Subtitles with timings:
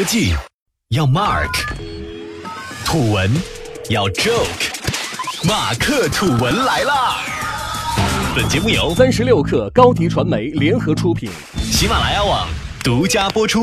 [0.00, 0.32] 科技
[0.88, 1.52] 要 Mark，
[2.86, 3.30] 土文
[3.90, 7.18] 要 Joke，马克吐文来啦！
[8.34, 12.48] 本节目由三十六克高迪传媒联合出品，喜马拉雅网
[12.82, 13.60] 独家播出。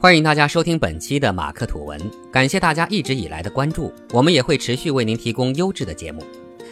[0.00, 2.00] 欢迎大家收听本期的马克吐文，
[2.32, 6.24] 感谢大家一直以来的关注，我们也会持续为您提供优质的节目。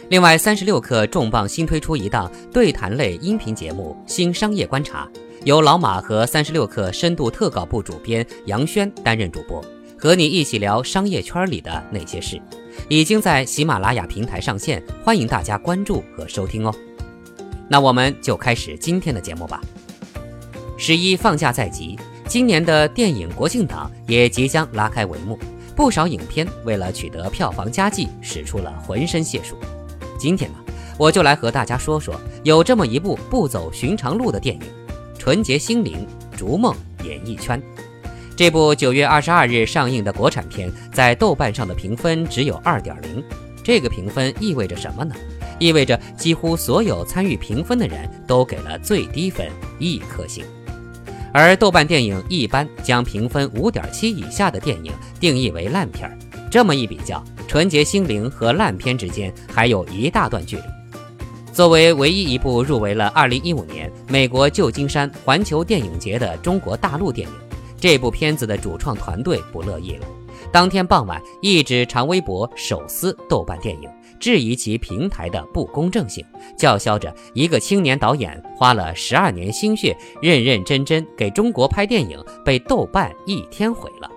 [0.09, 5.07] 另外，三十六克重磅新推出一档对谈类音频节目《新商业观察》，
[5.45, 9.63] 由老马和三十六克深度特稿部主编杨轩担任主播，
[9.95, 12.41] 和你一起聊商业圈里的那些事。
[12.89, 16.73] 已经在喜马拉雅平台上线，欢迎大家关注和收听哦。
[17.69, 19.61] 那我们就开始今天的节目吧。
[20.79, 21.95] 十一放假在即，
[22.27, 25.37] 今年的电影国庆档也即将拉开帷幕，
[25.75, 29.55] 不少影片为了取得票房佳绩，使出了浑身解数。
[30.17, 30.57] 今天呢，
[30.97, 34.61] 我就来和大家说说，有这么一部不走寻常路的电影
[35.25, 36.05] 《纯洁心灵
[36.37, 36.71] 逐梦
[37.03, 37.59] 演艺圈》。
[38.35, 43.23] 这部九月二十二日上映的国产片，在豆瓣上的评分只有二点零。
[43.63, 45.15] 这个评分意味着什么呢？
[45.57, 50.45] 意味着几乎所有参与评分的人都给了最低分一颗星。
[51.33, 56.15] 而豆瓣电影一般将评分五点七以下的电影定义为烂片儿。
[56.51, 57.23] 这么一比较。
[57.47, 60.63] 纯洁心灵和烂片之间还有一大段距离。
[61.55, 67.33] 作为唯一一部入围了2015年美国旧金山环球电影节的中国大陆电影，
[67.79, 70.05] 这部片子的主创团队不乐意了。
[70.51, 73.89] 当天傍晚，一纸长微博手撕豆瓣电影，
[74.19, 76.25] 质疑其平台的不公正性，
[76.57, 84.11] 叫嚣着一个青年导演花了十二年心血，认认真真给中国拍电影，被豆瓣一天毁了。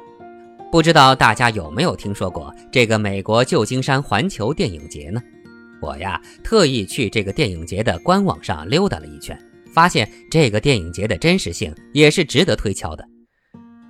[0.72, 5.22] 不知道大家有没有听说过这个美国旧金山环球电影节呢？
[5.81, 9.39] 我呀特意去这个电影节的官网上溜达了一圈，
[9.73, 13.05] 发现这个电影节的真实性也是值得推敲的。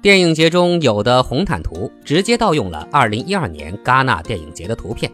[0.00, 5.10] 电影节中有的红毯图直接盗用了2012年戛纳电影节的图片，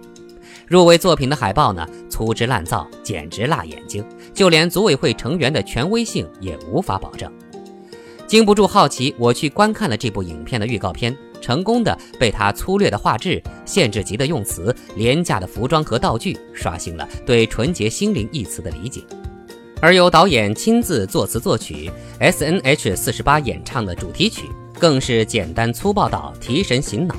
[0.66, 4.04] 入围作品的海报呢粗制滥造，简直辣眼睛，
[4.34, 7.32] 就连组委会成员的权威性也无法保证。
[8.26, 11.16] 经不住好奇，我去观看了这部影片的预告片。
[11.44, 19.02] 成功的被他粗略的画质、限制级的用词、廉价的服装和道具刷新了对“纯洁心灵”一词的理解，
[19.78, 27.14] 而由导演亲自作词作曲，S N H 四十八演唱的主题曲更是简单粗暴到提神醒脑。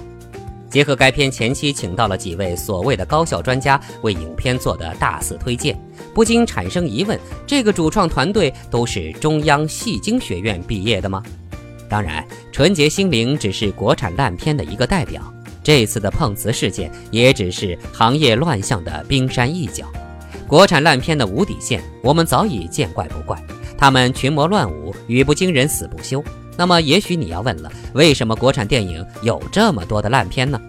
[0.72, 5.80] 结合该片前期请到了几位所谓的高校专家为影片做的大肆推荐，
[6.16, 11.22] 不禁产生疑问：这个主创团队都是中央戏精学院毕业的吗？
[11.90, 15.22] 当然，纯洁心灵只是国产烂片的一个代表。
[15.64, 19.86] 这次的碰瓷事件也只是行业乱象的冰山一角。
[20.48, 23.36] 国产烂片的无底线，我们早已见怪不怪。
[23.78, 26.24] 他们群魔乱舞，语不惊人死不休。
[26.56, 30.60] 那么，也许你要问了，为什么国产电影有这么多的烂片呢？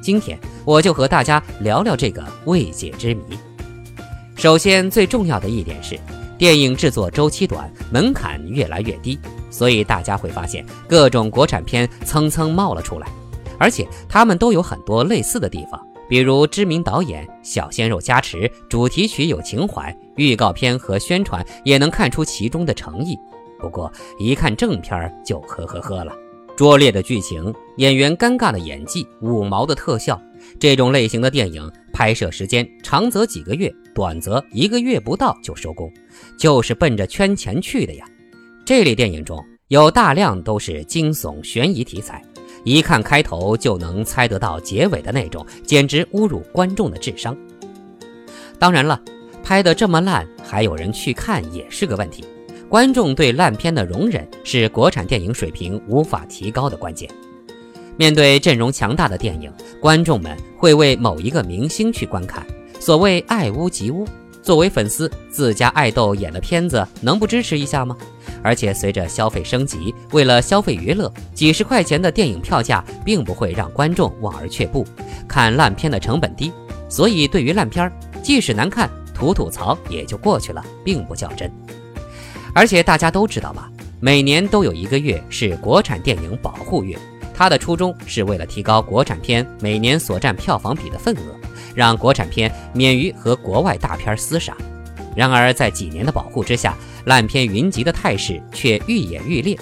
[0.00, 3.22] 今天我就和大家聊聊这个未解之谜。
[4.36, 5.98] 首先，最重要的一点是，
[6.38, 9.18] 电影制作周期短，门槛越来越低。
[9.56, 13.08] 所以大家会发现，各种国产片蹭蹭冒了出来，
[13.58, 15.80] 而且他们都有很多类似的地方，
[16.10, 23.18] 比如知名导演、小鲜肉加持、主题曲有情怀、预告片和宣传也能看出其中的诚意。
[23.58, 26.12] 不过一看正片就呵呵呵了，
[26.54, 30.20] 拙劣的剧情、演员尴尬的演技、五毛的特效，
[30.60, 35.90] 这种类型的电影拍摄时间长则几个月，短则一个月不到就收工，
[36.38, 38.04] 就是奔着圈钱去的呀。
[38.66, 42.20] 这类电影中有大量都是惊悚悬疑题材，
[42.64, 47.36] 一看开头就能猜得到结尾的那种，简直侮辱观众的智商。
[48.58, 49.00] 当然了，
[49.40, 52.24] 拍得这么烂还有人去看也是个问题。
[52.68, 57.08] 观众对烂片的容忍是国产电影水平无法提高的关键。
[57.96, 59.48] 面对阵容强大的电影，
[59.80, 62.44] 观众们会为某一个明星去观看，
[62.80, 64.04] 所谓爱屋及乌。
[64.46, 67.96] 作为粉丝，自家爱豆演的片子能不支持一下吗？
[68.44, 74.86] 而且随着消费升级，为了消费娱乐，几十块钱的电影票价并不会让观众望而却步。
[75.26, 76.52] 看烂片的成本低，
[76.88, 81.50] 所以对于烂片儿，即使难看，吐吐槽也就过去了，并不较真。
[82.54, 86.96] 而且大家都知道吧，每年都有一个月是国产电影保护月，
[87.34, 91.35] 它的初衷是为了提高国产片每年所占票房比的份额。
[91.76, 94.56] 让国产片免于和国外大片厮杀。
[95.14, 99.56] 然而，在几年的保护之下，烂片云集的态势却愈演愈烈。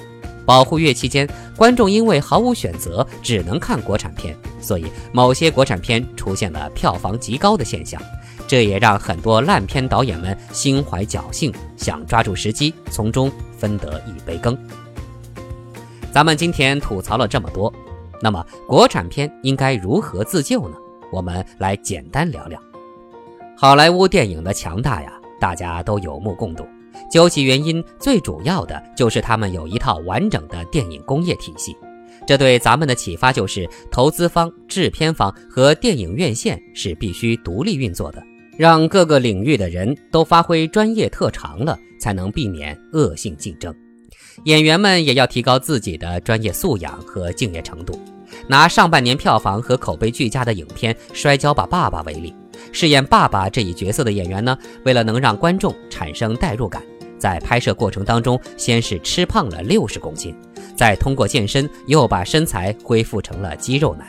[0.47, 8.01] 保护月期间，观众因为毫无选择，只能看国产片，所以某些国产片出现了票房极高的现象。
[8.47, 14.57] 这也让很多烂片导演们心怀侥幸，想抓住时机从中分得一杯羹。
[16.13, 17.73] 咱们今天吐槽了这么多，
[18.21, 20.77] 那么国产片应该如何自救呢？
[21.15, 22.61] 我们来简单聊聊。
[23.57, 26.67] 好莱坞电影的强大呀，大家都有目共睹。
[27.09, 31.77] 究其原因，最主要的就是他们有一套完整的电影工业体系。
[32.27, 38.21] 这对咱们的启发就是，投资方、制片方和电影院线是必须独立运作的，
[38.59, 43.73] 让各个领域的人都发挥专业特长了，才能避免恶性竞争。
[44.47, 47.97] 演员们也要提高自己的专业素养和敬业程度。
[48.47, 52.35] 拿上半年票房和口碑俱佳的影片《摔跤吧，爸爸》为例，
[52.73, 56.83] 饰演爸爸这一角色的演员呢，为了能让观众产生代入感，
[57.19, 60.35] 在拍摄过程当中先是吃胖了六十公斤，
[60.77, 64.07] 再通过健身又把身材恢复成了肌肉男。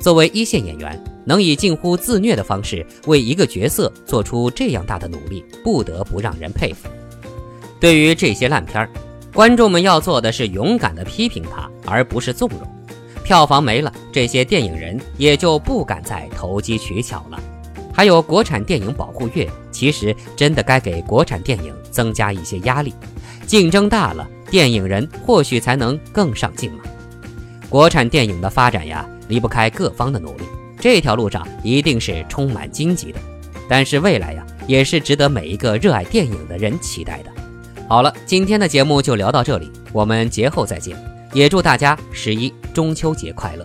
[0.00, 6.88] 作为一线演员，能以近乎自虐的方式为一个角色做出这样大的努力，不得不让人佩服。
[7.80, 8.90] 对于这些烂片儿，
[9.32, 12.73] 观众们要做的是勇敢地批评他，而不是纵容。
[13.24, 17.40] 票房没了，这些电影人也就不敢再投机取巧了。
[17.92, 22.92] 还有国产电影保护月，其实真的该给国产电影增加一些压力。
[23.46, 26.80] 竞争大了，电影人或许才能更上进嘛。
[27.70, 30.44] 国产电影的发展呀，离不开各方的努力，
[30.78, 33.18] 这条路上一定是充满荆棘的。
[33.68, 37.30] 但是未来呀，也是值得每一个热爱电影的人期待的。
[37.88, 40.94] 好了，今天的节目就聊到这里，我们节后再见。
[41.32, 43.64] 也祝大家十一中秋节快乐！